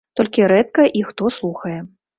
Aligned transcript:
Толькі 0.19 0.47
рэдка 0.53 0.87
іх 1.03 1.13
хто 1.15 1.31
слухае. 1.39 1.79